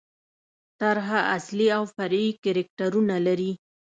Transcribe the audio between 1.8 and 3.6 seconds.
فرعي کرکټرونه لري.